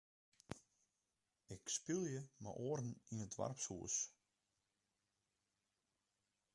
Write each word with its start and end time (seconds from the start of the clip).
Ik 1.55 1.63
spylje 1.75 2.21
mei 2.43 2.55
oaren 2.65 2.89
yn 3.11 3.23
it 3.25 3.31
doarpshûs. 3.35 3.95